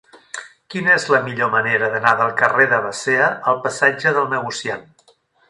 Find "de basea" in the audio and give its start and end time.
2.73-3.29